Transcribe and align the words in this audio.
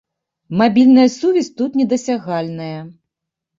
Мабільная 0.61 1.05
сувязь 1.17 1.51
тут 1.61 1.79
недасягальная! 1.83 2.79